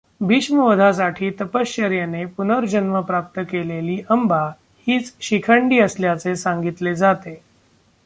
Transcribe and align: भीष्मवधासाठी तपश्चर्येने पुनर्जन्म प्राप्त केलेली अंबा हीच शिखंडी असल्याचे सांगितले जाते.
भीष्मवधासाठी 0.21 1.29
तपश्चर्येने 1.31 2.25
पुनर्जन्म 2.25 2.99
प्राप्त 3.01 3.39
केलेली 3.39 4.01
अंबा 4.09 4.41
हीच 4.87 5.13
शिखंडी 5.21 5.79
असल्याचे 5.79 6.35
सांगितले 6.35 6.95
जाते. 6.95 7.41